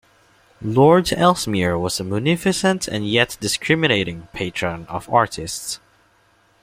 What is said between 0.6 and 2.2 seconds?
Lord Ellesmere was a